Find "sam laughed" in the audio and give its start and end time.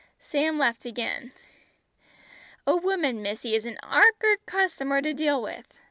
0.17-0.83